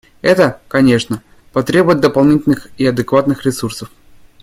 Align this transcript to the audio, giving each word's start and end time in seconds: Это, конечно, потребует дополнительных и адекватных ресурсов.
Это, 0.23 0.59
конечно, 0.67 1.21
потребует 1.53 1.99
дополнительных 1.99 2.69
и 2.79 2.87
адекватных 2.87 3.45
ресурсов. 3.45 3.91